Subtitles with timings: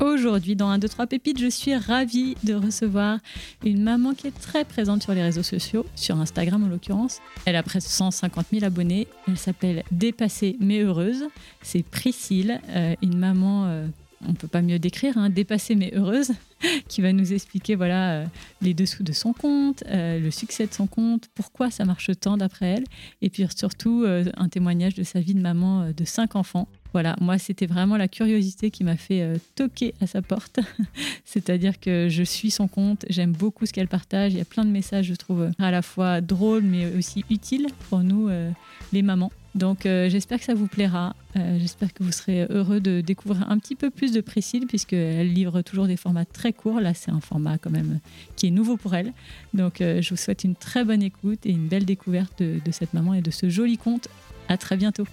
[0.00, 3.18] Aujourd'hui, dans 1, 2, 3 pépites, je suis ravie de recevoir
[3.64, 7.20] une maman qui est très présente sur les réseaux sociaux, sur Instagram en l'occurrence.
[7.44, 9.06] Elle a presque 150 000 abonnés.
[9.28, 11.24] Elle s'appelle Dépassée mais heureuse.
[11.62, 13.86] C'est Priscille, euh, une maman, euh,
[14.26, 16.32] on ne peut pas mieux décrire, hein, dépassée mais heureuse,
[16.88, 18.24] qui va nous expliquer voilà, euh,
[18.62, 22.66] les dessous de son compte, le succès de son compte, pourquoi ça marche tant d'après
[22.66, 22.84] elle,
[23.22, 26.68] et puis surtout un témoignage de sa vie de maman de 5 enfants.
[26.94, 30.60] Voilà, moi, c'était vraiment la curiosité qui m'a fait euh, toquer à sa porte.
[31.24, 34.32] C'est-à-dire que je suis son compte, j'aime beaucoup ce qu'elle partage.
[34.32, 37.66] Il y a plein de messages, je trouve, à la fois drôles, mais aussi utiles
[37.90, 38.48] pour nous, euh,
[38.92, 39.32] les mamans.
[39.56, 41.14] Donc euh, j'espère que ça vous plaira.
[41.34, 45.62] j'espère que vous serez heureux de découvrir un petit peu plus de Priscille, puisqu'elle livre
[45.62, 46.80] toujours des formats très courts.
[46.80, 47.98] Là, c'est un format quand même
[48.36, 49.12] qui est nouveau pour elle.
[49.52, 52.94] Donc je vous souhaite une très bonne écoute et une belle découverte de, de cette
[52.94, 54.08] maman et de ce joli conte.
[54.48, 55.04] À très bientôt.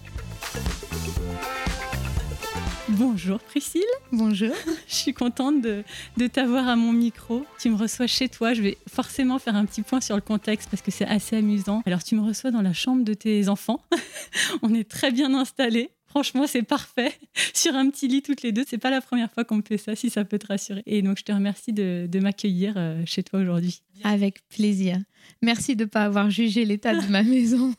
[2.90, 3.82] Bonjour Priscille.
[4.12, 4.54] Bonjour.
[4.88, 5.84] Je suis contente de,
[6.28, 7.46] t'avoir à mon micro.
[7.58, 8.54] Tu me reçois chez toi.
[8.54, 11.84] Je vais forcément faire un petit point sur le contexte parce que c'est assez amusant.
[11.86, 13.82] Alors tu me reçois dans la chambre de tes enfants.
[14.62, 15.92] On est très bien installés.
[16.08, 17.14] Franchement, c'est parfait.
[17.54, 19.78] Sur un petit lit toutes les deux, c'est pas la première fois qu'on me fait
[19.78, 20.84] ça, si ça peut te rassurer.
[20.86, 23.82] Et donc, je te remercie de, m'accueillir euh, chez toi aujourd'hui.
[24.04, 24.98] Avec plaisir.
[25.42, 27.74] Merci de ne pas avoir jugé l'état de ma maison.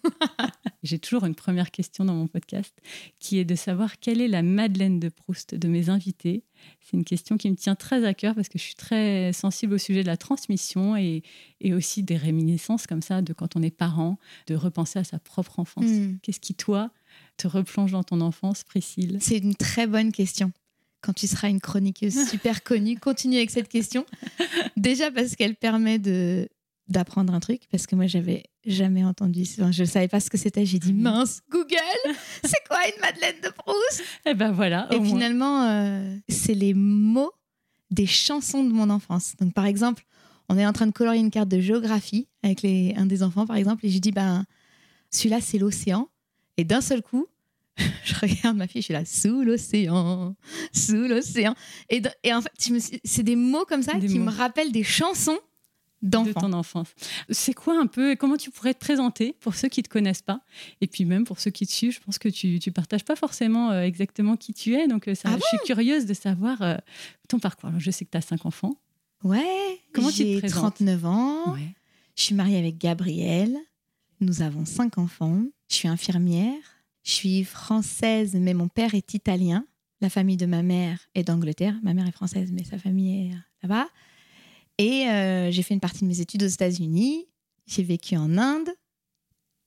[0.82, 2.74] J'ai toujours une première question dans mon podcast
[3.20, 6.42] qui est de savoir quelle est la Madeleine de Proust de mes invités.
[6.80, 9.74] C'est une question qui me tient très à cœur parce que je suis très sensible
[9.74, 11.22] au sujet de la transmission et,
[11.72, 15.60] aussi des réminiscences comme ça de quand on est parent, de repenser à sa propre
[15.60, 15.84] enfance.
[15.84, 16.16] Hmm.
[16.22, 16.90] Qu'est-ce qui, toi,
[17.36, 19.18] te replonge dans ton enfance, Priscille?
[19.20, 20.52] C'est une très bonne question.
[21.00, 24.04] Quand tu seras une chroniqueuse super connue, continue avec cette question.
[24.76, 26.48] Déjà parce qu'elle permet de
[26.88, 30.38] d'apprendre un truc parce que moi j'avais jamais entendu je ne savais pas ce que
[30.38, 30.64] c'était.
[30.64, 31.76] J'ai dit mince Google
[32.44, 34.00] c'est quoi une Madeleine de Proust?
[34.00, 37.32] Et eh ben voilà et finalement euh, c'est les mots
[37.90, 39.34] des chansons de mon enfance.
[39.40, 40.04] Donc par exemple
[40.48, 43.46] on est en train de colorier une carte de géographie avec les, un des enfants
[43.46, 44.44] par exemple et je dis ben
[45.10, 46.08] celui-là c'est l'océan.
[46.58, 47.26] Et d'un seul coup,
[48.04, 50.36] je regarde ma fille, je suis là, sous l'océan,
[50.72, 51.54] sous l'océan.
[51.88, 52.50] Et, et, en fait,
[53.04, 55.38] c'est des mots comme ça qui me rappellent des chansons
[56.02, 56.88] de ton enfance.
[57.30, 60.22] C'est quoi un peu, comment tu pourrais te présenter pour ceux qui ne te connaissent
[60.22, 60.40] pas?
[60.80, 63.16] Et puis même pour ceux qui te suivent, je pense que tu ne partages pas
[63.16, 64.88] forcément euh, exactement qui tu es.
[64.88, 66.76] Donc euh, ça, ah je suis curieuse de savoir euh,
[67.28, 67.70] ton parcours.
[67.78, 68.76] je sais que tu as cinq enfants.
[69.22, 71.56] Ouais, comment tu te 39 ans.
[72.16, 73.56] Je suis mariée avec Gabriel.
[74.20, 75.42] Nous avons cinq enfants.
[75.70, 76.58] Je suis infirmière.
[77.04, 79.64] Je suis française, mais mon père est italien.
[80.00, 81.74] La famille de ma mère est d'Angleterre.
[81.82, 83.86] Ma mère est française, mais sa famille est là-bas.
[84.78, 87.26] Et euh, j'ai fait une partie de mes études aux États-Unis.
[87.66, 88.70] J'ai vécu en Inde.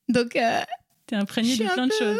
[0.09, 0.35] Donc.
[0.35, 0.61] Euh,
[1.07, 2.17] T'es imprégnée de plein de choses.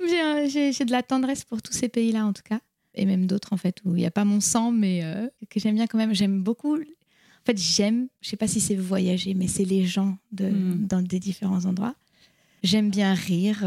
[0.00, 2.60] Ouais, j'ai de la tendresse pour tous ces pays-là, en tout cas.
[2.94, 5.58] Et même d'autres, en fait, où il n'y a pas mon sang, mais euh, que
[5.58, 6.14] j'aime bien quand même.
[6.14, 6.76] J'aime beaucoup.
[6.76, 10.86] En fait, j'aime, je sais pas si c'est voyager, mais c'est les gens de, hmm.
[10.86, 11.94] dans des différents endroits.
[12.62, 13.64] J'aime bien rire.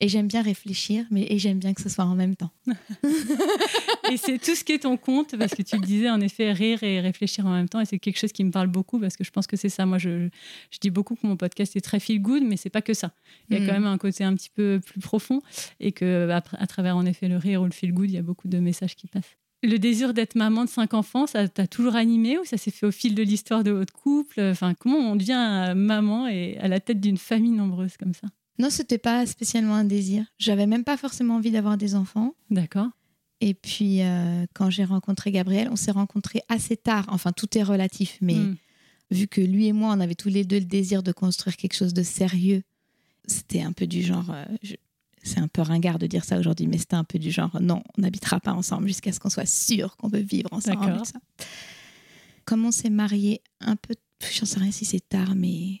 [0.00, 2.50] Euh, et j'aime bien réfléchir, mais et j'aime bien que ce soit en même temps.
[4.10, 6.52] et c'est tout ce qui est ton compte, parce que tu le disais, en effet,
[6.52, 7.80] rire et réfléchir en même temps.
[7.80, 9.86] Et c'est quelque chose qui me parle beaucoup, parce que je pense que c'est ça.
[9.86, 10.28] Moi, je,
[10.70, 13.12] je, dis beaucoup que mon podcast est très feel good, mais c'est pas que ça.
[13.48, 13.82] Il y a quand mm.
[13.82, 15.40] même un côté un petit peu plus profond,
[15.78, 18.22] et que à, travers, en effet, le rire ou le feel good, il y a
[18.22, 19.36] beaucoup de messages qui passent.
[19.62, 22.86] Le désir d'être maman de cinq enfants, ça t'a toujours animé ou ça s'est fait
[22.86, 24.40] au fil de l'histoire de votre couple?
[24.40, 28.28] Enfin, comment on devient maman et à la tête d'une famille nombreuse comme ça?
[28.60, 30.26] Non, c'était pas spécialement un désir.
[30.38, 32.34] J'avais même pas forcément envie d'avoir des enfants.
[32.50, 32.88] D'accord.
[33.40, 37.06] Et puis, euh, quand j'ai rencontré Gabriel, on s'est rencontrés assez tard.
[37.08, 38.56] Enfin, tout est relatif, mais hmm.
[39.10, 41.74] vu que lui et moi, on avait tous les deux le désir de construire quelque
[41.74, 42.62] chose de sérieux,
[43.26, 44.30] c'était un peu du genre.
[44.30, 44.44] Euh,
[45.22, 47.82] c'est un peu ringard de dire ça aujourd'hui, mais c'était un peu du genre non,
[47.96, 51.02] on n'habitera pas ensemble jusqu'à ce qu'on soit sûr qu'on veut vivre ensemble.
[52.46, 53.94] Comme on s'est mariés un peu,
[54.30, 55.80] je ne sais rien si c'est tard, mais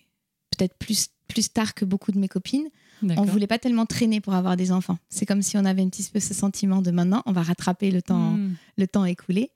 [0.60, 2.68] peut-être plus plus tard que beaucoup de mes copines.
[3.02, 4.98] On voulait pas tellement traîner pour avoir des enfants.
[5.08, 7.90] C'est comme si on avait un petit peu ce sentiment de maintenant, on va rattraper
[7.90, 8.56] le temps, hmm.
[8.76, 9.52] le temps écoulé.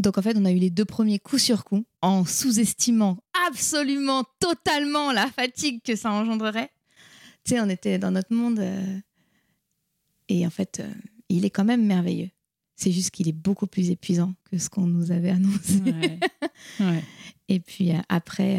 [0.00, 4.24] Donc en fait, on a eu les deux premiers coups sur coup en sous-estimant absolument,
[4.40, 6.70] totalement la fatigue que ça engendrerait.
[7.44, 8.98] Tu sais, on était dans notre monde euh,
[10.28, 10.90] et en fait, euh,
[11.28, 12.30] il est quand même merveilleux.
[12.76, 15.82] C'est juste qu'il est beaucoup plus épuisant que ce qu'on nous avait annoncé.
[17.66, 18.58] puis après,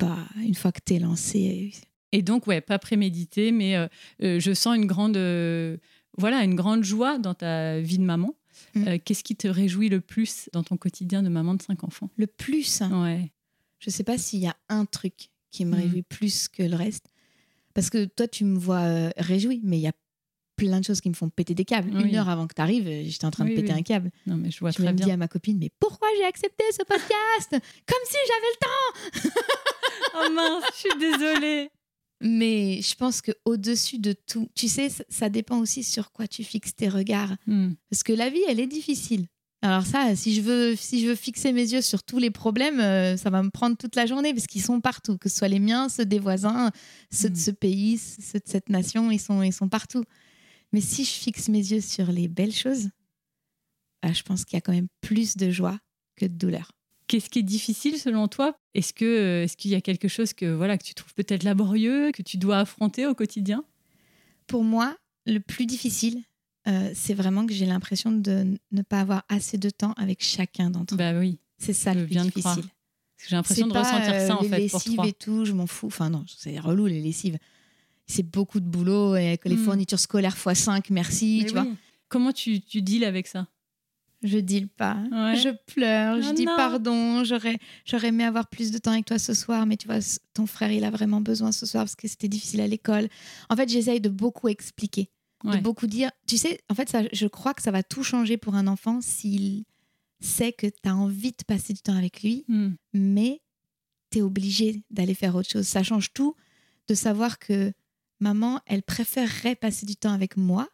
[0.00, 1.72] bah, une fois que tu es lancé.
[2.12, 3.76] Et donc, ouais, pas prémédité, mais
[4.20, 5.16] je sens une grande,
[6.18, 8.34] voilà, une grande joie dans ta vie de maman.
[8.74, 8.98] Mm.
[9.04, 12.10] Qu'est-ce qui te réjouit le plus dans ton quotidien de maman de cinq enfants?
[12.16, 13.32] Le plus Ouais.
[13.78, 15.80] Je sais pas s'il y a un truc qui me mm.
[15.80, 17.06] réjouit plus que le reste.
[17.74, 19.92] Parce que toi, tu me vois euh, réjoui, mais il y a
[20.56, 21.88] plein de choses qui me font péter des câbles.
[21.98, 24.10] Une heure avant que tu arrives, euh, j'étais en train de péter un câble.
[24.26, 25.06] Non, mais je vois je très bien.
[25.06, 27.50] dis à ma copine, mais pourquoi j'ai accepté ce podcast?
[27.50, 29.30] Comme si j'avais le temps
[30.14, 31.70] Oh mince, je suis désolée.
[32.20, 36.44] Mais je pense que au-dessus de tout, tu sais, ça, dépend aussi sur quoi tu
[36.44, 37.34] fixes tes regards.
[37.46, 37.72] Hmm.
[37.88, 39.26] Parce que la vie, elle est difficile.
[39.62, 42.80] Alors ça, si je veux, si je veux fixer mes yeux sur tous les problèmes,
[42.80, 45.48] euh, ça va me prendre toute la journée parce qu'ils sont partout, que ce soit
[45.48, 46.70] les miens, ceux des voisins,
[47.10, 47.38] ceux de hmm.
[47.38, 50.04] ce pays, ceux de cette nation, ils sont, ils sont partout.
[50.72, 52.90] Mais si je fixe mes yeux sur les belles choses,
[54.02, 55.78] bah, je pense qu'il y a quand même plus de joie
[56.16, 56.72] que de douleur.
[57.10, 58.54] Qu'est-ce qui est difficile selon toi?
[58.74, 61.42] Est-ce que euh, est-ce qu'il y a quelque chose que voilà que tu trouves peut-être
[61.42, 63.64] laborieux, que tu dois affronter au quotidien?
[64.46, 64.96] Pour moi,
[65.26, 66.22] le plus difficile,
[66.68, 70.70] euh, c'est vraiment que j'ai l'impression de ne pas avoir assez de temps avec chacun
[70.70, 70.98] d'entre eux.
[70.98, 71.40] Bah oui.
[71.58, 72.62] C'est ça le plus difficile.
[73.26, 74.58] J'ai l'impression de ressentir ça en euh, fait.
[74.58, 75.88] Les lessives et tout, je m'en fous.
[75.88, 77.38] Enfin non, c'est relou les lessives.
[78.06, 79.64] C'est beaucoup de boulot et que les hmm.
[79.64, 81.66] fournitures scolaires x5, merci, tu vois.
[82.08, 83.48] Comment tu, tu deals avec ça?
[84.22, 84.96] Je deal pas.
[85.34, 89.18] Je pleure, je ah dis pardon, j'aurais, j'aurais aimé avoir plus de temps avec toi
[89.18, 89.98] ce soir, mais tu vois,
[90.34, 93.08] ton frère, il a vraiment besoin ce soir parce que c'était difficile à l'école.
[93.48, 95.10] En fait, j'essaye de beaucoup expliquer
[95.44, 96.10] de beaucoup dire.
[96.26, 99.00] Tu sais, en fait, ça, je crois que ça va tout changer pour un enfant
[99.00, 99.64] s'il
[100.20, 102.70] sait que tu as envie de passer du temps avec lui, hmm.
[102.92, 103.40] mais
[104.10, 105.66] tu es obligé d'aller faire autre chose.
[105.66, 106.34] Ça change tout
[106.88, 107.72] de savoir que
[108.18, 110.68] maman, elle préférerait passer du temps avec moi.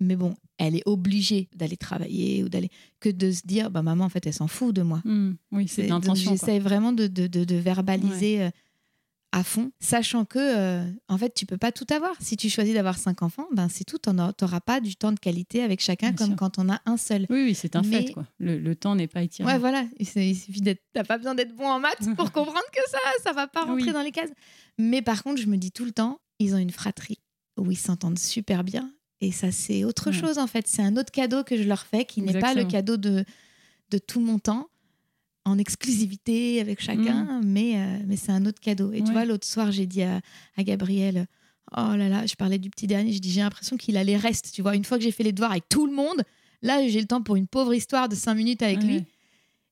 [0.00, 2.70] Mais bon, elle est obligée d'aller travailler ou d'aller
[3.00, 5.00] que de se dire bah maman en fait elle s'en fout de moi.
[5.04, 5.34] Hmm.
[5.52, 6.32] Oui, c'est l'intention.
[6.32, 8.50] J'essaie vraiment de, de, de, verbaliser euh,
[9.32, 12.14] à fond, sachant que euh, en fait tu peux pas tout avoir.
[12.20, 13.98] Si tu choisis d'avoir cinq enfants, ben c'est tout.
[13.98, 17.26] Tu n'auras pas du temps de qualité avec chacun comme quand on a un seul.
[17.30, 18.12] Oui, oui c'est un fait.
[18.12, 18.26] Quoi.
[18.38, 19.48] Le, temps n'est pas étiré.
[19.48, 19.84] Ouais, voilà.
[19.98, 20.82] Il suffit d'être.
[20.92, 23.92] T'as pas besoin d'être bon en maths pour comprendre que ça, ça va pas rentrer
[23.92, 24.30] dans les cases.
[24.78, 27.18] Mais par contre, je me dis tout le temps, ils ont une fratrie
[27.56, 28.92] où ils s'entendent super bien.
[29.26, 30.66] Et ça, c'est autre chose en fait.
[30.66, 33.24] C'est un autre cadeau que je leur fais qui n'est pas le cadeau de
[33.90, 34.68] de tout mon temps
[35.44, 37.42] en exclusivité avec chacun, mm.
[37.44, 38.92] mais, euh, mais c'est un autre cadeau.
[38.92, 40.20] Et tu vois, l'autre soir, j'ai dit à,
[40.56, 41.26] à, Gabriel,
[41.76, 44.16] oh là là, je parlais du petit dernier, je dis, j'ai l'impression qu'il a les
[44.16, 44.74] restes, tu vois.
[44.74, 46.22] Une fois que j'ai fait les devoirs avec tout le monde,
[46.62, 49.04] là, j'ai le temps pour une pauvre histoire de cinq minutes avec lui.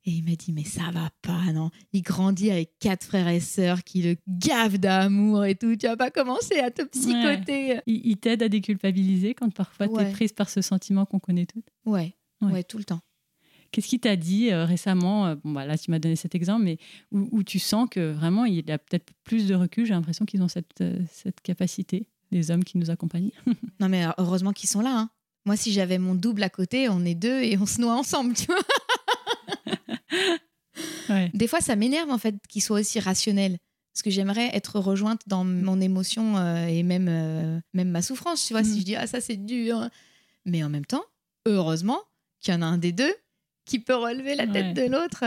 [0.04, 1.70] Et il m'a dit, mais ça va pas, non.
[1.92, 5.76] Il grandit avec quatre frères et sœurs qui le gavent d'amour et tout.
[5.76, 7.80] Tu vas pas commencer à te psychoter.
[7.86, 11.68] Il, t'aide à déculpabiliser quand parfois tu es prise par ce sentiment qu'on connaît toutes?
[11.84, 12.16] Ouais.
[12.40, 13.00] ouais, tout le temps.
[13.70, 16.64] Qu'est-ce qui t'a dit euh, récemment euh, Bon, bah, là, tu m'as donné cet exemple,
[16.64, 16.78] mais
[17.10, 19.86] où, tu sens que vraiment, il y a peut-être plus de recul.
[19.86, 23.30] J'ai l'impression qu'ils ont cette, euh, cette capacité, les hommes qui nous accompagnent?
[23.80, 24.98] non, mais heureusement qu'ils sont là.
[24.98, 25.10] Hein.
[25.46, 28.34] Moi, si j'avais mon double à côté, on est deux et on se noie ensemble,
[28.34, 28.60] tu vois?
[31.34, 33.58] Des fois, ça m'énerve, en fait, qu'ils soient aussi rationnels.
[33.92, 38.64] Parce que j'aimerais être rejointe dans mon émotion et même, même ma souffrance, tu vois.
[38.64, 38.78] Si mm.
[38.78, 39.88] je dis, ah, ça, c'est dur.
[40.46, 41.04] Mais en même temps,
[41.46, 42.00] heureusement
[42.40, 43.14] qu'il y en a un des deux
[43.64, 45.24] qui peut relever la tête de l'autre.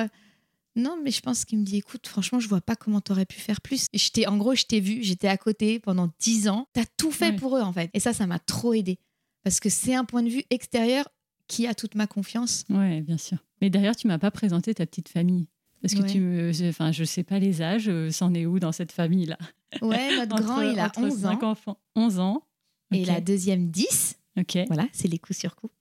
[0.75, 3.25] Non, mais je pense qu'il me dit écoute, franchement, je vois pas comment tu aurais
[3.25, 3.87] pu faire plus.
[3.93, 6.67] Et en gros, je t'ai vu, j'étais à côté pendant dix ans.
[6.73, 7.89] Tu as tout fait pour eux, en fait.
[7.93, 8.99] Et ça, ça m'a trop aidé.
[9.43, 11.07] Parce que c'est un point de vue extérieur
[11.47, 12.65] qui a toute ma confiance.
[12.69, 13.37] Ouais, bien sûr.
[13.61, 15.47] Mais d'ailleurs, tu m'as pas présenté ta petite famille.
[15.85, 16.51] Parce que tu me.
[16.69, 19.37] Enfin, je sais pas les âges, euh, c'en est où dans cette famille-là?
[19.83, 21.43] Ouais, notre grand, il a 11 ans.
[21.43, 21.77] enfants.
[21.95, 22.43] 11 ans.
[22.91, 24.17] Et la deuxième, 10.
[24.39, 24.57] Ok.
[24.67, 25.73] Voilà, c'est les coups sur coups.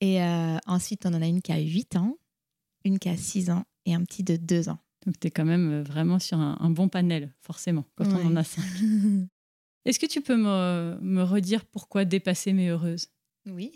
[0.00, 2.16] Et euh, ensuite, on en a une qui a 8 ans,
[2.84, 4.78] une qui a 6 ans et un petit de 2 ans.
[5.04, 8.36] Donc, tu es quand même euh, vraiment sur un, bon panel, forcément, quand on en
[8.36, 8.62] a 5.
[9.84, 13.08] Est-ce que tu peux me, me, redire pourquoi dépasser mais heureuse?
[13.46, 13.70] Oui.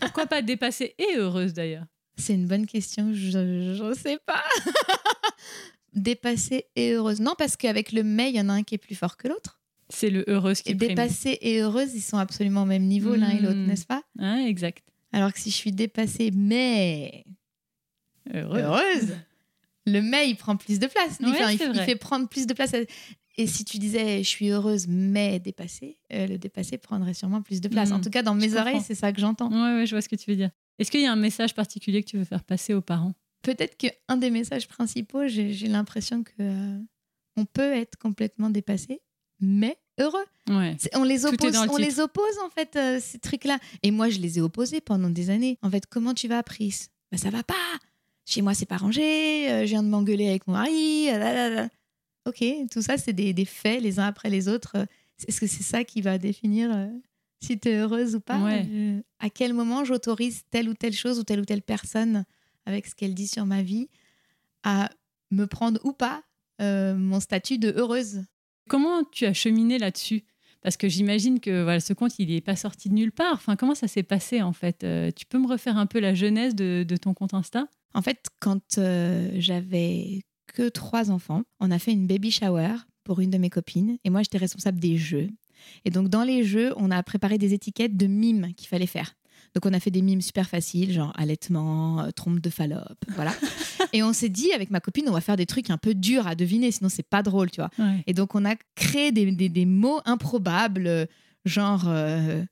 [0.00, 1.86] pourquoi pas dépasser et heureuse d'ailleurs?
[2.16, 4.42] C'est une bonne question, je ne sais pas.
[5.96, 7.20] dépasser et heureuse.
[7.20, 9.28] Non, parce qu'avec le mais, il y en a un qui est plus fort que
[9.28, 9.60] l'autre.
[9.88, 13.30] C'est le heureuse qui est Dépasser et heureuse, ils sont absolument au même niveau l'un
[13.30, 13.66] et l'autre, hmm.
[13.66, 14.02] n'est-ce pas?
[14.18, 14.84] Ah, Exact.
[15.12, 17.24] Alors que si je suis dépassée, mais
[18.34, 19.16] heureuse,
[19.86, 21.18] le mais, il prend plus de place.
[21.20, 22.72] il, fait, prendre plus de place.
[23.38, 27.60] Et si tu disais je suis heureuse mais dépassée, euh, le dépassé prendrait sûrement plus
[27.60, 27.92] de place.
[27.92, 29.48] en hmm, tout cas, dans mes oreilles, c'est ça que j'entends.
[29.50, 30.50] Oui, ouais, je vois ce que tu veux dire.
[30.78, 33.14] Est-ce qu'il y a un message particulier que tu veux faire passer aux parents?
[33.42, 36.78] Peut-être qu'un des messages principaux, j'ai l'impression que euh,
[37.36, 39.00] on peut être complètement dépassé,
[39.40, 40.24] mais heureux.
[40.48, 43.58] On les oppose, on les oppose en fait euh, ces trucs-là.
[43.82, 45.58] Et moi, je les ai opposés pendant des années.
[45.62, 46.88] En fait, comment tu vas, Pris?
[47.10, 47.54] Bah, ça va pas.
[48.24, 51.08] chez moi, c'est pas rangé, euh, je viens de m'engueuler avec mon mari.
[52.26, 54.76] Ok, tout ça, c'est des, faits les uns après les autres.
[55.26, 56.90] Est-ce que c'est ça qui va définir
[57.40, 58.40] si tu es heureuse ou pas
[59.18, 62.24] À quel moment j'autorise telle ou telle chose ou telle ou telle personne
[62.64, 63.88] avec ce qu'elle dit sur ma vie
[64.62, 64.90] à
[65.30, 66.22] me prendre ou pas
[66.60, 68.24] mon statut de heureuse?
[68.68, 70.24] Comment tu as cheminé là-dessus?
[70.66, 73.34] Parce que j'imagine que voilà, ce compte, il n'est pas sorti de nulle part.
[73.34, 74.82] Enfin, comment ça s'est passé en fait?
[74.82, 77.68] Euh, Tu peux me refaire un peu la genèse de, ton compte Insta?
[77.94, 82.74] En fait, quand euh, j'avais que trois enfants, on a fait une baby shower
[83.04, 85.28] pour une de mes copines et moi, j'étais responsable des jeux.
[85.84, 89.14] Et donc, dans les jeux, on a préparé des étiquettes de mimes qu'il fallait faire.
[89.54, 93.32] Donc on a fait des mimes super faciles, genre allaitement, euh, trompe de Fallope, voilà.
[93.94, 96.26] et on s'est dit avec ma copine, on va faire des trucs un peu durs
[96.26, 97.70] à deviner, sinon c'est pas drôle, tu vois.
[98.06, 101.08] Et donc on a créé des, des, mots improbables,
[101.46, 102.44] genre euh,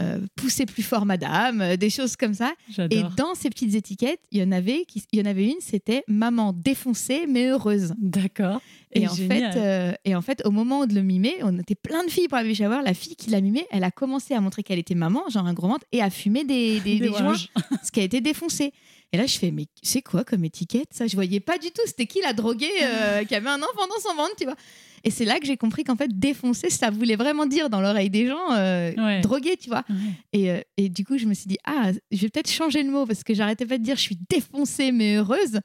[0.00, 2.52] euh, pousser plus fort madame, euh, des choses comme ça.
[2.90, 5.60] Et dans ces petites étiquettes, il y en avait, qui, il y en avait une,
[5.60, 7.94] c'était maman défoncée mais heureuse.
[7.98, 8.60] D'accord.
[8.90, 12.04] Et, en fait, euh, et en fait, au moment de le mimer, on était plein
[12.04, 12.80] de filles pour la baby shower.
[12.84, 15.54] La fille qui l'a mimé, elle a commencé à montrer qu'elle était maman, genre un
[15.54, 17.36] gros ventre, et à fumer des, des, des, joints,
[17.84, 18.72] ce qui a été défoncé.
[19.12, 21.06] Et là, je fais, mais c'est quoi comme étiquette ça?
[21.06, 21.82] Je voyais pas du tout.
[21.86, 22.66] C'était qui la droguée
[23.28, 24.56] qui avait un enfant dans son ventre, tu vois?
[25.04, 28.08] Et c'est là que j'ai compris qu'en fait, défoncer, ça voulait vraiment dire dans l'oreille
[28.08, 29.84] des gens euh, droguer, tu vois.
[30.32, 32.90] Et, euh, et, du coup, je me suis dit, ah, je vais peut-être changer le
[32.90, 35.60] mot parce que j'arrêtais pas de dire je suis défoncée mais heureuse.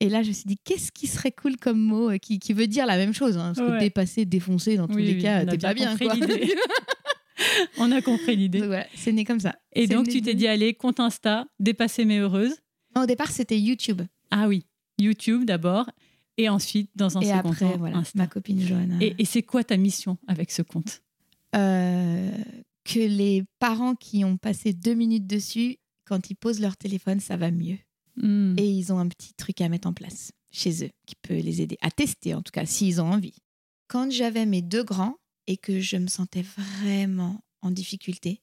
[0.00, 2.52] Et là, je me suis dit, qu'est-ce qui serait cool comme mot euh, qui, qui
[2.52, 5.58] veut dire la même chose hein, Parce que dépasser, défoncer, dans tous les cas, t'es
[5.58, 5.96] pas bien.
[5.96, 6.14] Quoi.
[7.78, 8.60] on a compris l'idée.
[8.60, 9.56] Voilà, c'est né comme ça.
[9.72, 12.54] Et donc, tu t'es dit, allez, compte Insta, dépasser mais heureuse.
[12.96, 14.02] au départ, c'était YouTube.
[14.30, 14.66] Ah oui,
[15.00, 15.86] YouTube d'abord
[16.38, 18.96] et ensuite dans un et second après, voilà, ma copine Johanna.
[19.00, 21.02] Et, c'est quoi ta mission avec ce compte
[21.54, 22.30] euh,
[22.84, 25.76] Que les parents qui ont passé deux minutes dessus,
[26.06, 27.78] quand ils posent leur téléphone, ça va mieux.
[28.16, 28.54] Hmm.
[28.56, 31.60] Et ils ont un petit truc à mettre en place chez eux qui peut les
[31.60, 33.36] aider à tester, en tout cas, s'ils ont envie.
[33.88, 35.16] Quand j'avais mes deux grands
[35.46, 38.42] et que je me sentais vraiment en difficulté,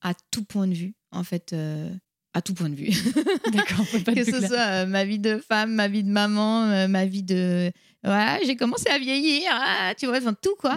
[0.00, 1.94] à tout point de vue, en fait, euh,
[2.36, 2.90] à tout point de vue.
[3.52, 7.06] D'accord, que ce soit euh, ma vie de femme, ma vie de maman, euh, ma
[7.06, 7.72] vie de.
[8.04, 10.76] Ouais, j'ai commencé à vieillir, ah, tu vois, enfin tout quoi.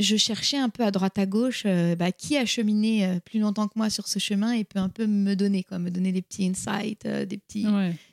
[0.00, 3.68] Je cherchais un peu à droite à gauche euh, bah, qui a cheminé plus longtemps
[3.68, 6.22] que moi sur ce chemin et peut un peu me donner, quoi, me donner des
[6.22, 7.66] petits insights, des petits,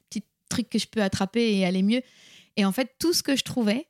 [0.10, 2.02] petits trucs que je peux attraper et aller mieux.
[2.58, 3.88] Et en fait, tout ce que je trouvais,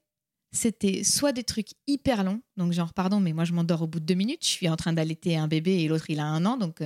[0.52, 4.00] c'était soit des trucs hyper longs, donc genre, pardon, mais moi je m'endors au bout
[4.00, 6.46] de deux minutes, je suis en train d'allaiter un bébé et l'autre il a un
[6.46, 6.80] an, donc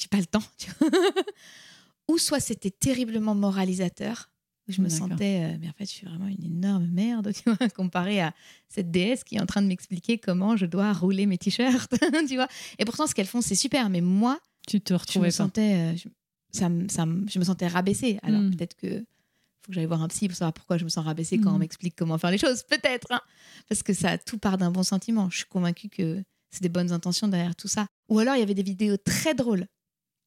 [0.00, 0.42] j'ai pas le temps.
[2.08, 4.30] Ou soit c'était terriblement moralisateur.
[4.68, 7.68] Je me sentais, euh, mais en fait, je suis vraiment une énorme merde, tu vois,
[7.74, 8.32] comparé à
[8.68, 11.92] cette déesse qui est en train de m'expliquer comment je dois rouler mes t-shirts,
[12.28, 12.46] tu vois.
[12.78, 14.38] Et pourtant, ce qu'elles font, c'est super, mais moi,
[14.68, 16.08] tu te retrouvais je me sentais, euh, je,
[16.52, 18.20] ça, ça, je me sentais rabaissée.
[18.22, 18.54] Alors hmm.
[18.54, 18.98] peut-être que
[19.62, 21.56] faut que j'aille voir un psy pour savoir pourquoi je me sens rabaissée quand on
[21.56, 21.60] hmm.
[21.60, 23.20] m'explique comment faire les choses, peut-être, hein.
[23.68, 25.28] parce que ça tout part d'un bon sentiment.
[25.30, 27.86] Je suis convaincue que c'est des bonnes intentions derrière tout ça.
[28.08, 29.66] Ou alors il y avait des vidéos très drôles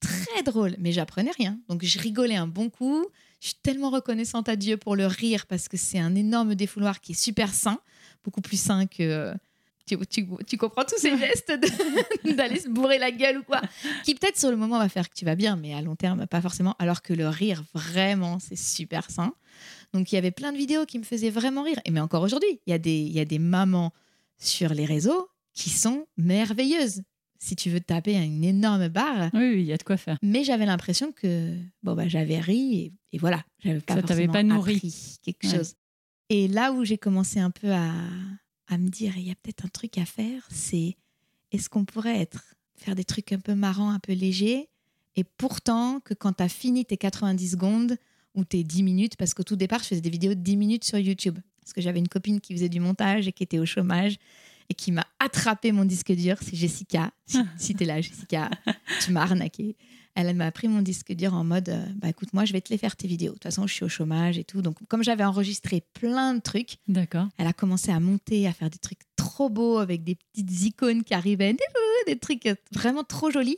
[0.04, 1.60] très drôle, mais j'apprenais rien.
[1.70, 3.06] Donc je rigolais un bon coup.
[3.40, 7.02] Je suis tellement reconnaissante à Dieu pour le rire parce que c'est un énorme défouloir
[7.02, 7.80] qui est super sain,
[8.24, 9.34] beaucoup plus sain que.
[9.86, 9.98] Tu,
[10.48, 11.52] tu, comprends tous ces gestes
[12.24, 13.60] d'aller se bourrer la gueule ou quoi
[14.06, 16.26] Qui peut-être sur le moment va faire que tu vas bien, mais à long terme,
[16.26, 16.74] pas forcément.
[16.80, 19.34] Alors que le rire, vraiment, c'est super sain.
[19.92, 21.82] Donc il y avait plein de vidéos qui me faisaient vraiment rire.
[21.84, 23.92] Et mais encore aujourd'hui, il y, a des, il y a des mamans
[24.38, 27.02] sur les réseaux qui sont merveilleuses
[27.44, 29.30] si tu veux taper une énorme barre.
[29.34, 30.18] Oui, il y a de quoi faire.
[30.22, 34.44] Mais j'avais l'impression que bon bah j'avais ri et, voilà, j'avais pas Ça t'avait pas
[34.44, 35.76] nourri quelque chose.
[36.30, 37.92] Et là où j'ai commencé un peu à,
[38.68, 40.96] à me dire il y a peut-être un truc à faire, c'est
[41.52, 44.70] est-ce qu'on pourrait être faire des trucs un peu marrants, un peu légers
[45.18, 47.98] et pourtant que quand tu as fini tes 90 secondes
[48.36, 50.86] ou tes 10 minutes parce qu'au tout départ, je faisais des vidéos de 10 minutes
[50.86, 53.66] sur YouTube parce que j'avais une copine qui faisait du montage et qui était au
[53.66, 54.18] chômage
[54.74, 57.12] et qui m'a attrapé mon disque dur, c'est Jessica.
[57.58, 58.50] Si, tu es là, Jessica,
[59.02, 59.76] tu m'as arnaqué.
[60.16, 62.70] Elle m'a pris mon disque dur en mode euh, bah écoute, moi je vais te
[62.70, 63.34] les faire tes vidéos.
[63.34, 64.64] De toute façon, je suis au chômage et tout.
[64.64, 67.28] Donc, comme j'avais enregistré plein de trucs, D'accord.
[67.38, 71.04] elle a commencé à monter, à faire des trucs trop beaux avec des petites icônes
[71.04, 71.56] qui arrivaient,
[72.08, 73.58] des trucs vraiment trop jolis.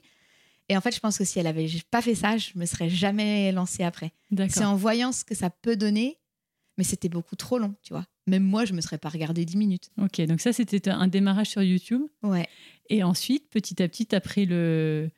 [0.67, 2.89] Et en fait, je pense que si elle avait pas fait ça, je me serais
[2.89, 4.11] jamais lancée après.
[4.49, 6.17] C'est en voyant ce que ça peut donner,
[6.77, 8.05] mais c'était beaucoup trop long, tu vois.
[8.27, 9.89] Même moi, je me serais pas regardé 10 minutes.
[10.01, 12.01] Ok, donc ça, c'était un démarrage sur YouTube.
[12.23, 12.47] Ouais.
[12.89, 15.09] Et ensuite, petit à petit, après le.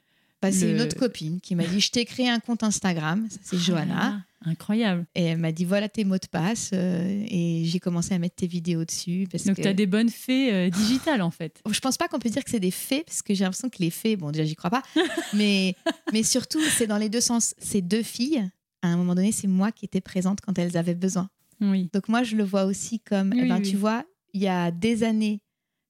[0.41, 3.55] Bah, c'est une autre copine qui m'a dit Je t'ai créé un compte Instagram, c'est
[3.55, 4.25] ah Johanna.
[4.45, 5.07] incroyable.
[5.15, 6.71] Et elle m'a dit Voilà tes mots de passe.
[6.73, 9.27] Euh, et j'ai commencé à mettre tes vidéos dessus.
[9.45, 11.61] donc, tu as des bonnes fées euh, digitales, en fait.
[11.69, 13.79] Je pense pas qu'on peut dire que c'est des fées, parce que j'ai l'impression que
[13.79, 14.83] les fées, bon, déjà, j'y crois pas.
[15.33, 15.75] mais,
[16.13, 17.55] mais surtout, c'est dans les deux sens.
[17.57, 18.49] C'est deux filles
[18.81, 21.29] à un moment donné, c'est moi qui étais présente quand elles avaient besoin.
[21.61, 21.89] Oui.
[21.93, 25.03] Donc moi, je le vois aussi comme, eh ben, tu vois, il y a des
[25.03, 25.41] années,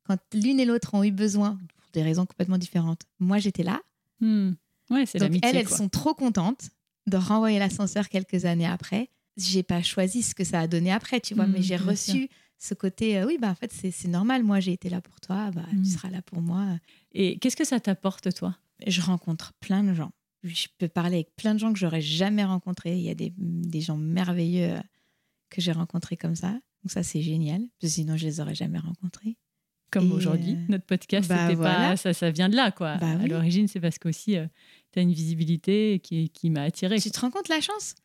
[0.06, 3.82] quand l'une et l'autre ont eu besoin, pour des raisons complètement différentes, moi, j'étais là.
[4.20, 4.52] Hmm.
[4.90, 5.50] Ouais, c'est l'amitié.
[5.50, 6.70] Elles, elles sont trop contentes
[7.08, 9.10] de renvoyer l'ascenseur quelques années après.
[9.38, 12.30] J'ai pas choisi ce que ça a donné après, tu vois, mais hmm, j'ai reçu
[12.58, 15.52] ce côté, euh, oui, bah en fait, c'est normal, moi, j'ai été là pour toi,
[15.52, 15.86] bah, tu hmm.
[15.86, 16.66] seras là pour moi.
[17.14, 18.58] Et qu'est-ce que ça t'apporte, toi?
[18.86, 20.12] Je rencontre plein de gens.
[20.44, 22.96] Je peux parler avec plein de gens que j'aurais jamais rencontrés.
[22.98, 24.82] Il y a des, des gens merveilleux euh,
[25.50, 26.52] que j'ai rencontrés comme ça.
[26.52, 27.62] Donc ça, c'est génial.
[27.84, 29.38] sinon, je les aurais jamais rencontrés.
[29.90, 32.98] Comme aujourd'hui, euh, notre podcast, bah pas, ça, ça vient de là, quoi.
[32.98, 34.46] Bah à l'origine, c'est parce qu'aussi, euh,
[34.92, 37.00] tu as une visibilité qui, qui m'a attirée.
[37.00, 37.96] Tu te rends compte la chance?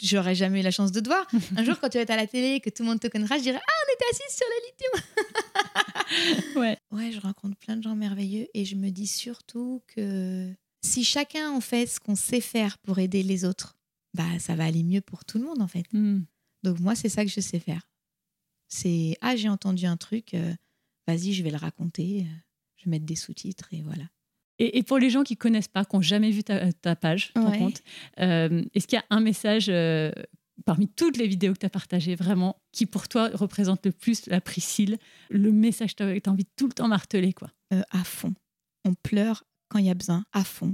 [0.00, 1.26] J'aurais jamais eu la chance de te voir.
[1.56, 3.36] Un jour, quand tu vas être à la télé, que tout le monde te connaîtra,
[3.38, 6.76] je dirais Ah, on était assis sur le lithium Ouais.
[6.92, 10.52] Ouais, je rencontre plein de gens merveilleux et je me dis surtout que
[10.84, 13.76] si chacun en fait ce qu'on sait faire pour aider les autres,
[14.14, 15.84] bah ça va aller mieux pour tout le monde en fait.
[15.92, 16.20] Hmm.
[16.62, 17.88] Donc moi, c'est ça que je sais faire.
[18.68, 20.54] C'est ah j'ai entendu un truc, euh,
[21.06, 22.34] vas-y, je vais le raconter, euh,
[22.76, 24.04] je vais mettre des sous-titres et voilà.
[24.58, 27.82] Et, pour les gens qui connaissent pas, qui n'ont jamais vu ta, page, ton compte,
[28.20, 29.72] euh, est-ce qu'il y a un message
[30.64, 34.26] parmi toutes les vidéos que tu as partagées, vraiment, qui pour toi représente le plus
[34.26, 34.98] la Priscille,
[35.30, 37.50] le message que tu as envie de tout le temps marteler quoi?
[37.90, 38.34] À fond.
[38.84, 40.70] On pleure quand il y a besoin, à fond.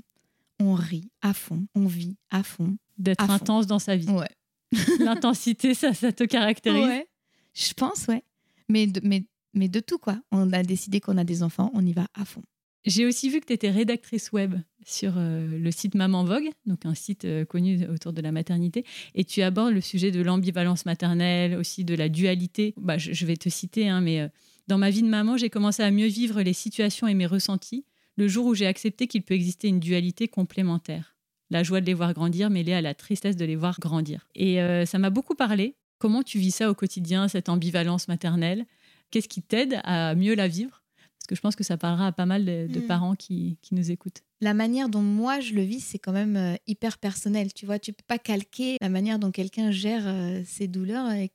[0.61, 2.77] On rit à fond, on vit à fond.
[2.99, 4.11] D'être intense dans sa vie.
[4.11, 4.29] Ouais.
[5.01, 7.07] L'intensité, ça, ça te caractérise Ouais,
[7.55, 8.23] je pense, ouais.
[8.69, 10.21] Mais de, mais, mais de tout, quoi.
[10.31, 12.43] On a décidé qu'on a des enfants, on y va à fond.
[12.85, 16.87] J'ai aussi vu que tu étais rédactrice web sur euh, le site Maman Vogue, donc
[16.87, 18.85] un site euh, connu autour de la maternité,
[19.15, 22.75] et tu abordes le sujet de l'ambivalence maternelle, aussi de la dualité.
[22.79, 24.29] Bah, je, vais te citer, hein, mais euh,
[24.69, 27.85] dans ma vie de maman, j'ai commencé à mieux vivre les situations et mes ressentis
[28.17, 31.18] le jour où j'ai accepté qu'il peut exister une dualité complémentaire
[31.51, 34.29] la joie de les voir grandir mêlée à la tristesse de les voir grandir.
[34.35, 35.77] Et euh, ça m'a beaucoup parlé.
[35.99, 38.67] Comment tu vis ça au quotidien, cette ambivalence maternelle?
[39.11, 40.83] Qu'est-ce qui t'aide à mieux la vivre?
[40.97, 42.87] Parce que je pense que ça parlera à pas mal de, mm.
[42.87, 44.23] parents qui, nous écoutent.
[44.41, 47.53] La manière dont moi je le vis, c'est quand même euh, hyper personnel.
[47.53, 51.11] Tu vois, tu peux pas calquer la manière dont quelqu'un gère euh, ses douleurs.
[51.13, 51.31] Et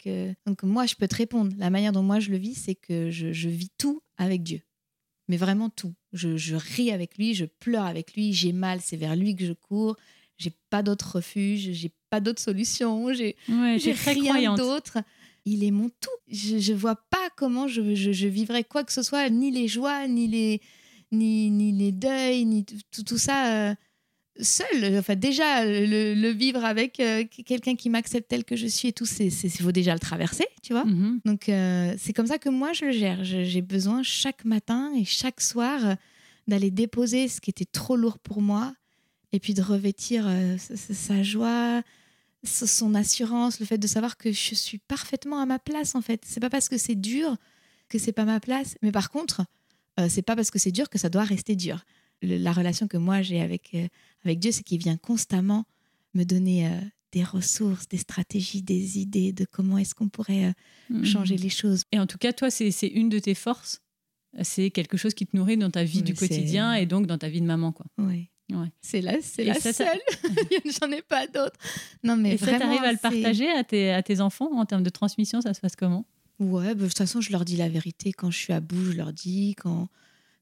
[0.46, 1.52] Donc moi, je peux te répondre.
[1.58, 4.62] La manière dont moi je le vis, c'est que je vis tout avec Dieu
[5.34, 5.96] mais vraiment tout.
[6.12, 9.54] Je, ris avec lui, je pleure avec lui, j'ai mal, c'est vers lui que je
[9.54, 9.96] cours.
[10.38, 15.00] J'ai pas d'autre refuge, j'ai pas d'autre solution, j'ai rien d'autre.
[15.46, 16.12] Il est mon tout.
[16.28, 20.08] Je, je vois pas comment je, je, vivrais quoi que ce soit, ni les joies,
[20.08, 20.62] ni les,
[21.12, 23.72] ni, ni les deuils, ni tout, tout ça.
[23.72, 23.76] Euh,
[24.40, 24.98] seul.
[24.98, 29.06] Enfin, déjà, le, vivre avec euh, quelqu'un qui m'accepte tel que je suis et tout,
[29.20, 30.86] il faut déjà le traverser, tu vois.
[30.86, 31.22] Mhm.
[31.26, 33.24] Donc, euh, c'est comme ça que moi, je le gère.
[33.24, 35.96] J'ai besoin chaque matin et chaque soir euh,
[36.48, 38.74] d'aller déposer ce qui était trop lourd pour moi
[39.32, 41.82] et puis de revêtir sa, joie,
[42.44, 46.22] son assurance, le fait de savoir que je suis parfaitement à ma place, en fait.
[46.24, 47.36] C'est pas parce que c'est dur
[47.90, 49.44] que c'est pas ma place, mais par contre,
[50.08, 51.84] c'est pas parce que c'est dur que ça doit rester dur
[52.26, 53.88] la relation que moi j'ai avec, euh,
[54.24, 55.66] avec Dieu, c'est qu'il vient constamment
[56.14, 56.80] me donner euh,
[57.12, 60.52] des ressources, des stratégies, des idées de comment est-ce qu'on pourrait euh,
[60.90, 61.06] mhm.
[61.06, 61.84] changer les choses.
[61.92, 63.82] Et en tout cas, toi, c'est une de tes forces.
[64.42, 67.30] C'est quelque chose qui te nourrit dans ta vie du quotidien et donc dans ta
[67.30, 67.72] vie de maman.
[67.72, 67.86] Quoi.
[68.00, 68.30] Oui.
[68.52, 68.72] Ouais.
[68.82, 70.00] C'est la, c'est la seule.
[70.66, 71.58] J'en ai pas d'autres.
[72.04, 74.84] Non, mais et ça, t'arrives à le partager à tes, à tes enfants en termes
[74.84, 76.06] de transmission Ça se passe comment?
[76.40, 78.12] Ouais, bah, de toute façon, je leur dis la vérité.
[78.12, 79.56] Quand je suis à bout, je leur dis.
[79.56, 79.88] Quand,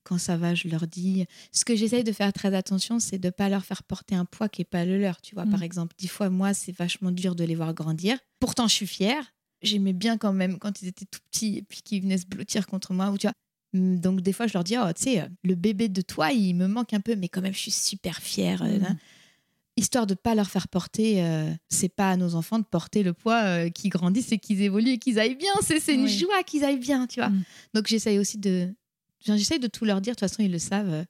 [0.03, 1.25] quand ça va, je leur dis.
[1.51, 4.25] Ce que j'essaye de faire très attention, c'est de ne pas leur faire porter un
[4.25, 5.21] poids qui n'est pas le leur.
[5.21, 5.63] Tu vois, par mm.
[5.63, 8.17] exemple, dix fois, moi, c'est vachement dur de les voir grandir.
[8.39, 9.33] Pourtant, je suis fière.
[9.61, 12.67] J'aimais bien quand même quand ils étaient tout petits et puis qu'ils venaient se blottir
[12.67, 13.11] contre moi.
[13.11, 13.33] Ou tu vois.
[13.73, 16.55] Mm, donc, des fois, je leur dis, oh, tu sais, le bébé de toi, il
[16.55, 18.63] me manque un peu, mais quand même, je suis super fière.
[18.63, 18.85] Euh, mm.
[18.85, 18.97] hein.
[19.77, 23.13] Histoire de pas leur faire porter, euh, c'est pas à nos enfants de porter le
[23.13, 25.53] poids euh, qu'ils grandissent et qu'ils évoluent et qu'ils aillent bien.
[25.61, 27.31] C'est une joie qu'ils aillent bien, tu vois.
[27.73, 28.69] Donc j'essaye aussi de,
[29.23, 31.05] J'essaie de tout leur dire, de toute façon, ils le savent.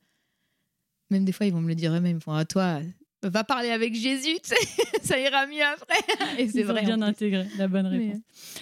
[1.09, 2.19] Même des fois, ils vont me le dire eux-mêmes.
[2.27, 2.79] à toi,
[3.23, 4.37] va parler avec Jésus,
[5.03, 6.41] ça ira mieux après.
[6.41, 6.83] Et c'est vrai.
[6.83, 8.17] bien intégré, la bonne réponse.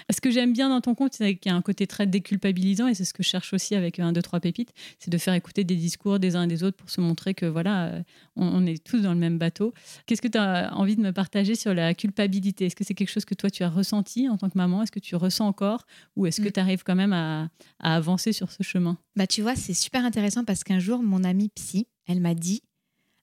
[0.10, 2.88] Ce que j'aime bien dans ton compte, c'est qu'il y a un côté très déculpabilisant,
[2.88, 5.34] et c'est ce que je cherche aussi avec un, deux, trois pépites, c'est de faire
[5.34, 8.04] écouter des discours des uns et des autres pour se montrer que voilà, euh,
[8.36, 9.74] on, est tous dans le même bateau.
[10.06, 12.66] Qu'est-ce que tu as envie de me partager sur la culpabilité?
[12.66, 14.84] Est-ce que c'est quelque chose que toi tu as ressenti en tant que maman?
[14.84, 15.86] Est-ce que tu ressens encore?
[16.16, 16.54] Ou est-ce que mm.
[16.54, 18.98] tu arrives quand même à, à avancer sur ce chemin?
[19.16, 22.62] Bah tu vois, c'est super intéressant parce qu'un jour, mon amie psy, elle m'a dit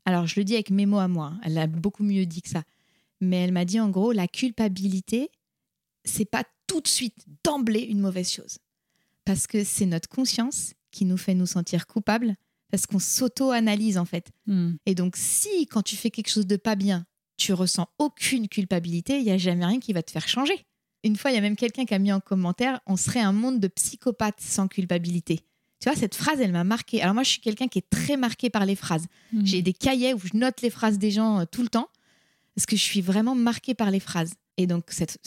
[0.06, 1.32] alors, je le dis avec mes mots à moi.
[1.34, 1.40] Hein.
[1.42, 2.62] Elle a beaucoup mieux dit que ça.
[3.20, 5.30] Mais elle m'a dit en gros, la culpabilité,
[6.04, 8.58] c'est pas tout de suite d'emblée une mauvaise chose.
[9.24, 12.36] Parce que c'est notre conscience qui nous fait nous sentir coupables,
[12.70, 14.30] parce qu'on s'auto-analyse en fait.
[14.46, 14.74] Hmm.
[14.86, 17.04] Et donc, si quand tu fais quelque chose de pas bien,
[17.36, 20.66] tu ressens aucune culpabilité, il n'y a jamais rien qui va te faire changer.
[21.02, 23.32] Une fois, il y a même quelqu'un qui a mis en commentaire on serait un
[23.32, 25.40] monde de psychopathes sans culpabilité.
[25.87, 27.01] Tu vois, cette phrase, elle m'a marqué.
[27.01, 29.07] Alors, moi, je suis quelqu'un qui est très marqué par les phrases.
[29.33, 29.46] Hmm.
[29.46, 31.88] J'ai des cahiers où je note les phrases des gens euh, tout le temps
[32.57, 34.33] parce que je suis vraiment marqué par les phrases.
[34.57, 35.18] Et donc, cette,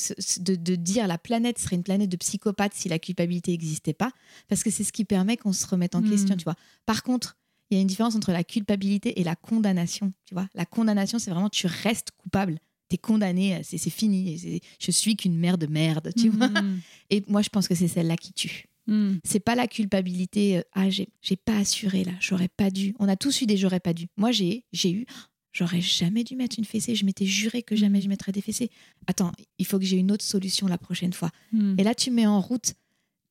[0.42, 4.12] de, de, dire la planète serait une planète de psychopathes si la culpabilité n'existait pas,
[4.50, 6.10] parce que c'est ce qui permet qu'on se remette en Hmm.
[6.10, 6.56] question, tu vois.
[6.86, 7.38] Par contre,
[7.70, 10.50] il y a une différence entre la culpabilité et la condamnation, tu vois.
[10.56, 12.60] La condamnation, c'est vraiment tu restes coupable.
[12.90, 14.60] T'es condamné, c'est fini.
[14.80, 16.48] Je suis qu'une mère de merde, tu vois.
[16.48, 16.80] Hmm.
[17.12, 18.66] Et moi, je pense que c'est celle-là qui tue.
[18.90, 19.18] Hmm.
[19.24, 20.58] C'est pas la culpabilité.
[20.58, 22.96] euh, ah, j'ai j'ai pas assuré là, j'aurais pas dû.
[23.00, 24.08] On a tous eu des j'aurais pas dû.
[24.18, 25.06] Moi, j'ai j'ai eu.
[25.52, 26.94] J'aurais jamais dû mettre une fessée.
[26.96, 28.70] Je m'étais juré que jamais je mettrais des fessées.
[29.08, 31.32] Attends, il faut que j'ai une autre solution la prochaine fois.
[31.52, 31.76] Hmm.
[31.80, 32.74] Et là, tu mets en route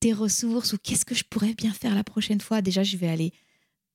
[0.00, 2.60] tes ressources ou qu'est-ce que je pourrais bien faire la prochaine fois.
[2.62, 3.32] Déjà, je vais aller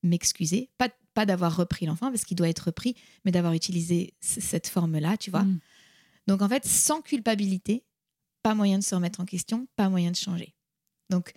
[0.03, 0.69] m'excuser.
[0.77, 2.95] Pas, pas d'avoir repris l'enfant parce qu'il doit être repris,
[3.25, 5.43] mais d'avoir utilisé c- cette forme-là, tu vois.
[5.43, 5.59] Hmm.
[6.27, 7.83] Donc, en fait, sans culpabilité,
[8.41, 10.53] pas moyen de se remettre en question, pas moyen de changer.
[11.09, 11.33] Donc,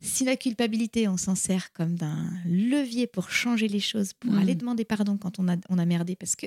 [0.00, 4.38] si la culpabilité, on s'en sert comme d'un levier pour changer les choses, pour Mm.
[4.38, 6.46] aller demander pardon quand on a, on a merdé, parce que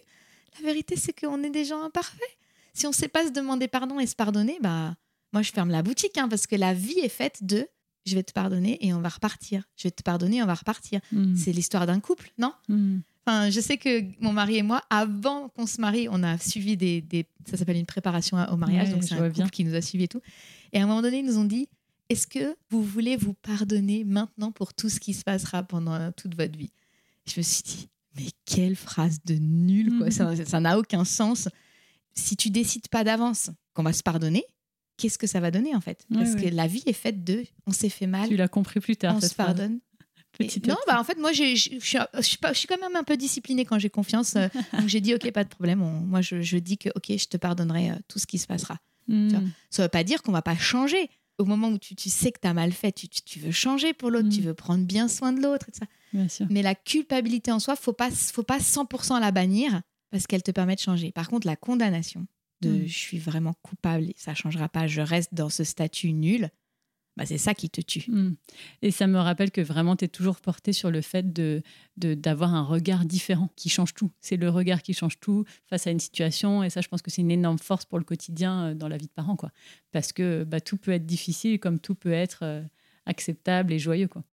[0.60, 2.38] la vérité, c'est qu'on est des gens imparfaits.
[2.74, 4.96] Si on ne sait pas se demander pardon et se pardonner, bah,
[5.32, 7.68] moi, je ferme la boutique, hein, parce que la vie est faite de
[8.06, 9.64] je vais te pardonner et on va repartir.
[9.78, 11.00] Je vais te pardonner et on va repartir.
[11.12, 11.36] Hmm.
[11.36, 12.52] C'est l'histoire d'un couple, non?
[12.68, 12.98] Hmm.
[13.26, 16.76] Enfin, je sais que mon mari et moi, avant qu'on se marie, on a suivi
[16.76, 19.46] des, des- ça s'appelle une préparation au mariage, Ouais, donc c'est un bien.
[19.46, 20.20] couple qui nous a suivis et tout.
[20.74, 21.70] Et à un moment donné, ils nous ont dit,
[22.14, 26.12] est-ce que vous voulez vous pardonner maintenant pour tout ce qui se passera pendant euh,
[26.16, 26.72] toute votre vie?
[27.28, 30.08] Je me suis dit, mais quelle phrase de nul, quoi.
[30.08, 30.46] Mhm.
[30.46, 31.50] Ça n'a aucun sens.
[32.16, 34.44] Si tu décides pas d'avance qu'on va se pardonner,
[34.98, 36.06] qu'est-ce que ça va donner en fait?
[36.14, 38.96] Parce que la vie est faite de, on s'est fait mal, Tu l'as compris plus
[38.96, 39.16] tard.
[39.16, 39.80] on se pardonne.
[40.38, 40.84] Petit non, petit.
[40.88, 44.36] bah en fait, moi, je suis, quand même un peu disciplinée quand j'ai confiance.
[44.36, 44.48] euh,
[44.80, 45.84] donc j'ai dit, ok, pas de problème.
[45.84, 48.48] on- moi, je, je dis que, ok, je te pardonnerai euh, tout ce qui se
[48.48, 48.80] passera.
[49.08, 49.42] Tu vois?
[49.70, 51.08] Ça veut pas dire qu'on va pas changer.
[51.40, 53.94] Au moment où tu, tu sais que tu as mal fait, tu, tu- veux changer
[53.94, 54.32] pour l'autre, Mm.
[54.32, 55.68] tu veux prendre bien soin de l'autre.
[55.70, 55.88] et tout ça.
[56.14, 56.46] Bien sûr.
[56.50, 60.52] Mais la culpabilité en soi, faut pas, faut pas 100% la bannir parce qu'elle te
[60.52, 61.12] permet de changer.
[61.12, 62.28] Par contre, la condamnation
[62.62, 62.88] de Mm.
[62.88, 66.50] je suis vraiment coupable et ça changera pas, je reste dans ce statut nul,
[67.16, 68.10] bah, c'est ça qui te tue.
[68.10, 68.36] Hmm.
[68.82, 71.62] Et ça me rappelle que vraiment, tu es toujours porté sur le fait de
[71.98, 74.10] de- d'avoir un regard différent qui change tout.
[74.20, 76.64] C'est le regard qui change tout face à une situation.
[76.64, 78.98] Et ça, je pense que c'est une énorme force pour le quotidien euh, dans la
[78.98, 79.36] vie de parent.
[79.36, 79.52] Quoi.
[79.92, 82.64] Parce que bah, tout peut être difficile comme tout peut être euh,
[83.06, 84.08] acceptable et joyeux.
[84.08, 84.24] Quoi.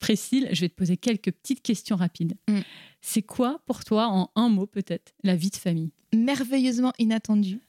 [0.00, 2.34] Priscille, je vais te poser quelques petites questions rapides.
[2.48, 2.60] Mm.
[3.00, 5.92] C'est quoi pour toi, en un mot peut-être, la vie de famille?
[6.14, 7.60] Merveilleusement inattendu.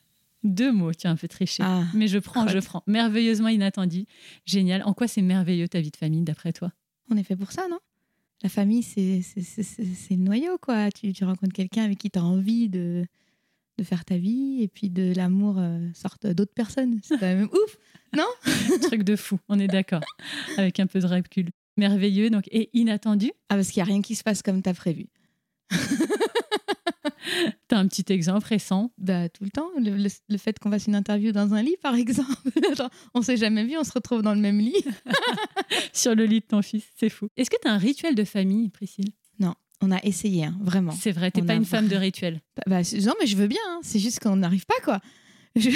[0.45, 1.63] Deux mots, tu as un peu triché.
[1.65, 1.85] Ah.
[1.95, 2.83] Mais je prends, je prends.
[2.85, 4.05] Merveilleusement inattendu.
[4.45, 4.83] Génial.
[4.83, 6.71] En quoi c'est merveilleux ta vie de famille, d'après toi?
[7.09, 7.79] On est fait pour ça, non?
[8.43, 10.91] La famille, c'est le noyau, quoi.
[10.91, 13.05] Tu, tu rencontres quelqu'un avec qui tu as envie de,
[13.79, 16.99] de faire ta vie et puis de l'amour euh, sorte d'autres personnes.
[17.01, 17.77] C'est quand même ouf.
[18.83, 20.01] Truc de fou, on est d'accord.
[20.57, 21.49] Avec un peu de recul.
[21.77, 23.31] Merveilleux donc et inattendu?
[23.49, 25.07] Ah, parce qu'il n'y a rien qui se passe comme tu as prévu.
[27.67, 28.91] T'as un petit exemple récent?
[28.99, 29.69] Bah, tout le temps.
[29.79, 32.35] Le, le- le fait qu'on fasse une interview dans un lit, par exemple.
[32.77, 34.75] Genre, on s'est jamais vu, on se retrouve dans le même lit.
[35.93, 37.27] sur le lit de ton fils, c'est fou.
[37.37, 39.11] Est-ce que tu as un rituel de famille, Priscille?
[39.81, 40.93] On a essayé, hein, vraiment.
[40.93, 42.39] C'est vrai, t'es pas a une femme de rituel.
[42.55, 43.59] Bah, bah, non, mais je veux bien.
[43.71, 43.79] hein.
[43.83, 45.01] C'est juste qu'on n'arrive pas, quoi.
[45.57, 45.69] Je-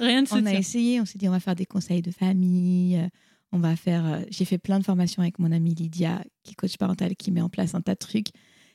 [0.00, 2.96] Rien de on a essayé, on s'est dit on va faire des conseils de famille,
[2.96, 3.06] euh,
[3.52, 4.06] on va faire.
[4.06, 7.30] euh, J'ai fait plein de formations avec mon amie Lydia, qui est coach parental, qui
[7.30, 8.28] met en place un tas de trucs.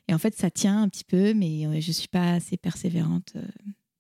[0.08, 3.34] Et en fait, ça tient un petit peu, mais euh, je suis pas assez persévérante
[3.36, 3.42] euh,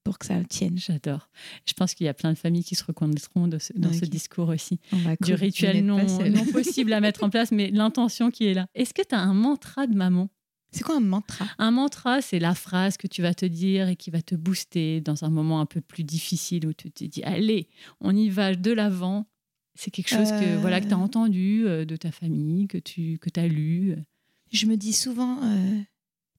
[0.03, 0.77] pour que ça tienne.
[0.77, 1.29] J'adore.
[1.65, 4.05] Je pense qu'il y a plein de familles qui se reconnaîtront de ce- dans ce
[4.05, 4.79] discours aussi.
[5.21, 5.97] Du rituel non,
[6.29, 8.67] non possible à mettre en place, mais l'intention qui est là.
[8.73, 10.29] Est-ce que tu as un mantra de maman?
[10.71, 11.45] C'est quoi un mantra?
[11.57, 15.01] Un mantra, c'est la phrase que tu vas te dire et qui va te booster
[15.01, 17.67] dans un moment un peu plus difficile où tu te dis allez,
[18.01, 19.25] on y va de l'avant.
[19.75, 20.57] C'est quelque chose que Euh.
[20.59, 23.95] voilà que tu as entendu de ta famille, que tu que as lu.
[24.51, 25.79] Je me dis souvent, euh,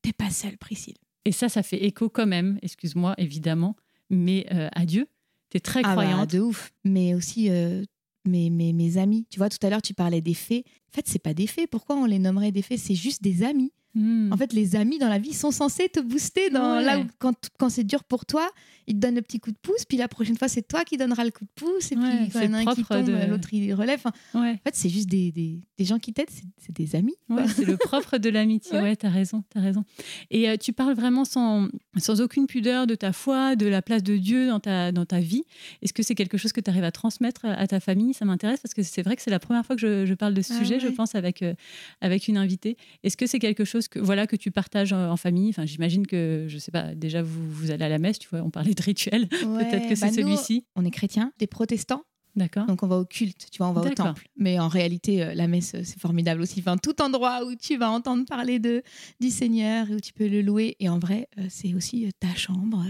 [0.03, 0.97] t'es pas seule, Priscille.
[1.25, 3.77] Et ça, ça fait écho quand même, excuse-moi, évidemment,
[4.11, 5.07] mais euh, à Dieu.
[5.51, 6.31] Tu es très Ah bah, croyante.
[6.31, 6.73] de ouf.
[6.85, 7.83] Mais aussi euh,
[8.27, 9.27] mes, mes, mes amis.
[9.31, 10.65] Tu vois, tout à l'heure, tu parlais des faits.
[10.93, 11.71] En fait, c'est pas des faits.
[11.71, 12.79] Pourquoi on les nommerait des faits?
[12.79, 13.73] C'est juste des amis.
[13.99, 14.33] Hmm.
[14.33, 16.85] En fait, les amis dans la vie sont censés te booster dans Ouais.
[16.85, 18.49] là où quand, quand c'est dur pour toi,
[18.87, 20.97] ils te donnent le petit coup de pouce, puis la prochaine fois c'est toi qui
[20.97, 22.75] donneras le coup de pouce, et Ouais, puis quand il y en a c'est un
[22.75, 24.01] qui propre tombe, de- l'autre il relève.
[24.05, 24.53] Enfin, Ouais.
[24.53, 27.17] en fait, c'est juste des, des, des gens qui t'aident, c'est- des amis.
[27.57, 28.79] c'est le propre de l'amitié.
[28.89, 28.95] Ouais.
[28.97, 29.85] T'as raison, t'as raison.
[30.31, 34.03] Et euh, tu parles vraiment sans, sans aucune pudeur de ta foi, de la place
[34.03, 35.43] de Dieu dans ta, dans ta vie.
[35.83, 38.15] Est-ce que c'est quelque chose que tu arrives à transmettre à ta famille?
[38.15, 40.35] Ça m'intéresse parce que c'est vrai que c'est la première fois que je, je parle
[40.35, 41.55] de ce Ah sujet, je pense, avec, euh,
[42.01, 42.77] avec une invitée.
[43.03, 45.51] Est-ce que c'est quelque chose que voilà que tu partages en famille.
[45.51, 46.95] Enfin, j'imagine que je sais pas.
[46.95, 48.43] Déjà, vous, vous allez à la messe, tu vois.
[48.43, 49.29] On parlait de rituel.
[49.29, 50.65] Peut-être que c'est bah, celui-ci.
[50.77, 52.03] On est chrétiens, des protestants.
[52.37, 52.67] D'accord.
[52.67, 54.29] Donc on va au culte, tu vois, on va au temple.
[54.37, 56.61] Mais en réalité, euh, la messe, c'est formidable aussi.
[56.61, 58.83] Enfin, tout endroit où tu vas entendre parler de,
[59.21, 60.77] du Seigneur, où tu peux le louer.
[60.79, 62.85] Et en vrai, euh, c'est aussi euh, ta chambre,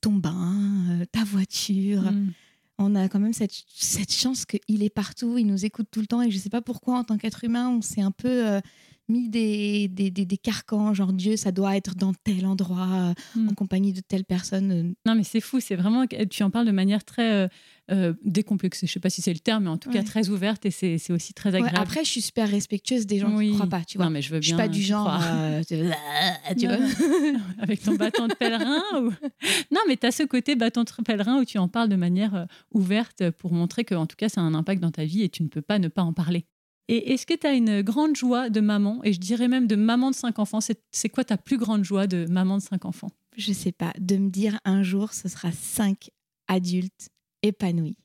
[0.00, 2.02] ton bain, ta voiture.
[2.02, 2.32] Mm.
[2.78, 6.06] On a quand même cette, cette chance qu'il est partout, il nous écoute tout le
[6.06, 6.22] temps.
[6.22, 8.60] Et je ne sais pas pourquoi, en tant qu'être humain, on s'est un peu
[9.08, 13.48] mis des, des, des, carcans, genre Dieu, ça doit être dans tel endroit, mm.
[13.48, 14.94] en compagnie de telle personne.
[15.06, 17.48] Non, mais c'est fou, c'est vraiment, tu en parles de manière très
[17.90, 20.66] euh, décomplexée, je sais pas si c'est le terme, mais en tout cas très ouverte
[20.66, 21.78] et c'est aussi très agréable.
[21.78, 24.06] après, je suis super respectueuse des gens qui ne croient pas, tu vois.
[24.06, 24.48] Non, mais je veux bien.
[24.48, 25.62] suis pas du genre, euh,
[26.58, 26.76] tu vois.
[27.58, 28.82] avec ton bâton de pèlerin.
[29.00, 29.10] Ou...
[29.70, 32.34] Non, mais tu as ce côté bâton de pèlerin où tu en parles de manière
[32.34, 35.22] euh, ouverte pour montrer que, en tout cas, ça a un impact dans ta vie
[35.22, 36.44] et tu ne peux pas ne pas en parler.
[36.88, 39.76] Et est-ce que tu as une grande joie de maman, et je dirais même de
[39.76, 43.10] maman de cinq enfants C'est quoi ta plus grande joie de maman de cinq enfants?
[43.36, 46.10] Je sais pas, de me dire un jour ce sera cinq
[46.48, 47.10] adultes
[47.42, 47.98] épanouis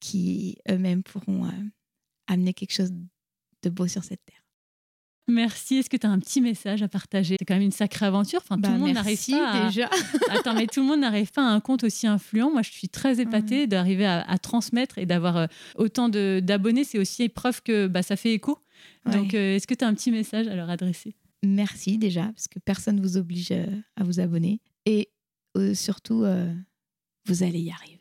[0.00, 1.50] qui eux-mêmes pourront euh,
[2.26, 2.92] amener quelque chose
[3.62, 4.39] de beau sur cette terre.
[5.30, 5.76] Merci.
[5.76, 7.36] Est-ce que tu as un petit message à partager?
[7.38, 8.40] C'est quand même une sacrée aventure.
[8.42, 9.88] Enfin, tout bah, le monde n'arrive pas déjà.
[10.30, 12.50] Attends, mais tout le monde n'arrive pas à un compte aussi influent.
[12.50, 16.84] Moi, je suis très épatée d'arriver à, transmettre et d'avoir euh, autant d'abonnés.
[16.84, 18.58] C'est aussi preuve que bah, ça fait écho.
[19.06, 21.14] Donc, euh, est-ce que tu as un petit message à leur adresser?
[21.42, 24.60] Merci déjà, parce que personne ne vous oblige à vous abonner.
[24.86, 25.10] Et
[25.74, 26.24] surtout,
[27.26, 27.99] vous allez y arriver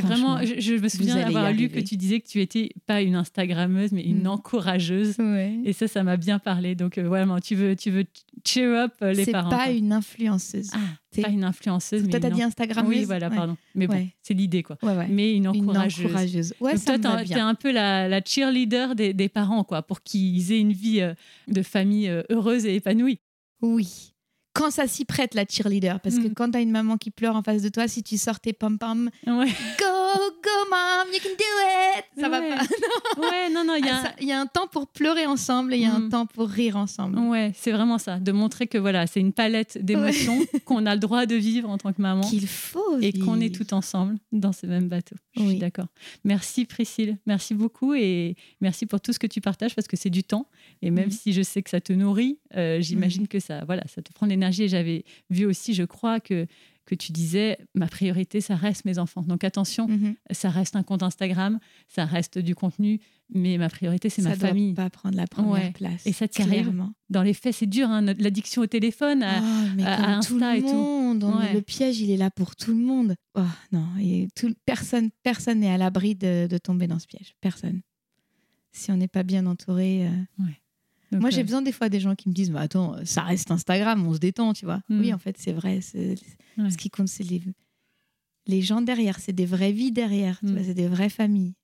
[0.00, 3.92] vraiment, je, me souviens d'avoir lu que tu disais que tu étais pas une Instagrammeuse,
[3.92, 4.28] mais une mm.
[4.28, 5.16] encourageuse.
[5.64, 6.74] Et ça, ça m'a bien parlé.
[6.74, 8.04] Donc, euh, vraiment, tu veux, tu veux
[8.46, 9.50] cheer up euh, les parents.
[9.50, 10.70] C'est pas une influenceuse.
[10.72, 12.08] Ah, pas une influenceuse.
[12.08, 12.98] Toi, t'as dit Instagrammeuse.
[12.98, 13.56] Oui, voilà, pardon.
[13.74, 14.78] Mais bon, c'est l'idée, quoi.
[15.08, 15.98] Mais une encourageuse.
[15.98, 16.54] Une encourageuse.
[16.60, 20.52] Ouais, Donc, toi, t'es un peu la, la cheerleader des, des, parents, quoi, pour qu'ils
[20.52, 21.14] aient une vie euh,
[21.48, 23.18] de famille heureuse et épanouie.
[23.60, 24.12] Oui,
[24.52, 26.00] quand ça s'y prête, la cheerleader.
[26.00, 26.34] Parce que mm.
[26.34, 29.10] quand t'as une maman qui pleure en face de toi, si tu sors tes pom-pom,
[29.26, 30.01] go,
[30.42, 32.56] go, mom, you can do it, ça va pas.
[33.16, 33.28] non.
[33.28, 34.02] Ouais, non, non, il y, a...
[34.04, 36.08] Ah, y a un temps pour pleurer ensemble et il y a un mm.
[36.10, 37.18] temps pour rire ensemble.
[37.18, 41.00] Ouais, c'est vraiment ça, de montrer que voilà, c'est une palette d'émotions qu'on a le
[41.00, 42.22] droit de vivre en tant que maman.
[42.22, 42.98] Qu'il faut.
[43.00, 45.16] Et qu'on est tout ensemble dans ce même bateau.
[45.36, 45.86] Je suis d'accord.
[46.24, 50.10] Merci Priscille, merci beaucoup et merci pour tout ce que tu partages parce que c'est
[50.10, 50.46] du temps.
[50.82, 51.12] Et même mm.
[51.12, 54.26] si je sais que ça te nourrit, euh, j'imagine que ça, voilà, ça te prend
[54.26, 56.46] l'énergie et j'avais vu aussi, je crois, que,
[56.84, 59.22] que tu disais, ma priorité, ça reste mes enfants.
[59.22, 60.14] Donc attention, mhm.
[60.30, 63.00] ça reste un compte Instagram, ça reste du contenu,
[63.32, 64.70] mais ma priorité, c'est ma famille.
[64.70, 66.06] Ça doit pas prendre la première place.
[66.06, 66.46] Et ça tire
[67.08, 71.24] Dans les faits, c'est dur, hein, l'addiction au téléphone, à, oh, à, tout le monde,
[71.52, 73.14] Le piège, il est là pour tout le monde.
[73.34, 73.40] Oh,
[73.70, 77.34] non, et tout, personne personne n'est à l'abri de, de, tomber dans ce piège.
[77.40, 77.80] Personne.
[78.72, 80.06] Si on n'est pas bien entouré.
[80.06, 80.44] Euh,
[81.12, 84.06] moi, j'ai besoin des fois des gens qui me disent bah, Attends, ça reste Instagram,
[84.06, 84.82] on se détend, tu vois.
[84.88, 85.00] Hmm.
[85.00, 85.80] Oui, en fait, c'est vrai.
[85.80, 87.42] Ce qui compte, c'est les,
[88.46, 89.18] les gens derrière.
[89.18, 90.38] C'est des vraies vies derrière.
[90.42, 90.56] Hmm.
[90.62, 91.54] C'est des vraies familles.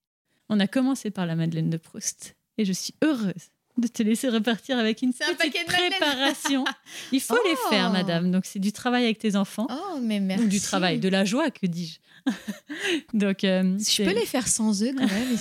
[0.48, 2.36] On a commencé par la Madeleine de Proust.
[2.56, 6.64] Et je suis heureuse de te laisser repartir avec une petite préparation.
[7.12, 7.92] Il faut les faire, oh.
[7.92, 8.30] madame.
[8.30, 9.68] Donc, c'est du travail avec tes enfants.
[9.70, 10.44] Oh, mais merci.
[10.44, 11.98] Ou du travail, de la joie, que dis-je.
[13.14, 15.38] Donc, euh, je peux les faire sans eux quand même.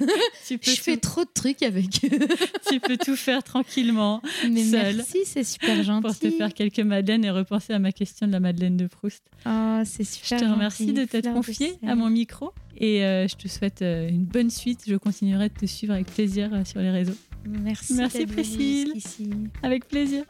[0.46, 2.18] tu peux je fais trop de trucs avec eux.
[2.70, 6.02] tu peux tout faire tranquillement, Mais Merci, c'est super gentil.
[6.02, 9.22] Pour te faire quelques madeleines et repenser à ma question de la Madeleine de Proust.
[9.46, 10.38] Oh, c'est super.
[10.38, 14.08] Je te remercie de t'être confié à mon micro et euh, je te souhaite euh,
[14.08, 14.82] une bonne suite.
[14.86, 17.16] Je continuerai de te suivre avec plaisir sur les réseaux.
[17.44, 17.94] Merci.
[17.94, 18.92] Merci Priscille.
[19.62, 20.24] Avec plaisir.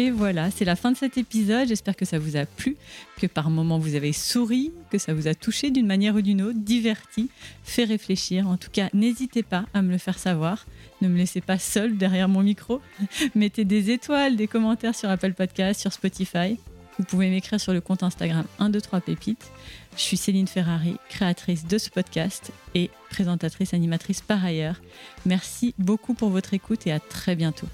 [0.00, 1.68] Et voilà, c'est la fin de cet épisode.
[1.68, 2.78] J'espère que ça vous a plu,
[3.18, 6.40] que par moments vous avez souri, que ça vous a touché d'une manière ou d'une
[6.40, 7.28] autre, diverti,
[7.64, 8.48] fait réfléchir.
[8.48, 10.64] En tout cas, n'hésitez pas à me le faire savoir.
[11.02, 12.80] Ne me laissez pas seul derrière mon micro.
[13.34, 16.58] Mettez des étoiles, des commentaires sur Apple Podcast, sur Spotify.
[17.00, 19.50] Vous pouvez m'écrire sur le compte Instagram 123 pépites.
[19.96, 24.82] Je suis Céline Ferrari, créatrice de ce podcast et présentatrice animatrice par ailleurs.
[25.24, 27.68] Merci beaucoup pour votre écoute et à très bientôt.